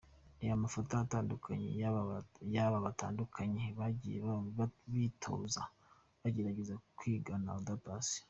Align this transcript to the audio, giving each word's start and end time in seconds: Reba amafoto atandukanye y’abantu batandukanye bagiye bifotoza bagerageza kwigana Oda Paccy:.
Reba 0.39 0.55
amafoto 0.59 0.91
atandukanye 1.03 1.67
y’abantu 2.55 2.79
batandukanye 2.87 3.65
bagiye 3.79 4.17
bifotoza 4.91 5.61
bagerageza 6.21 6.73
kwigana 6.97 7.49
Oda 7.59 7.75
Paccy:. 7.83 8.19